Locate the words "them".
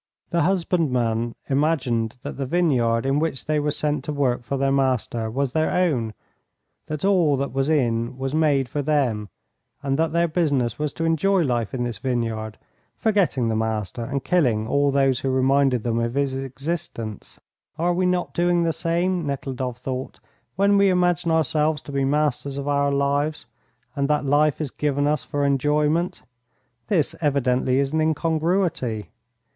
8.81-9.29, 15.83-15.99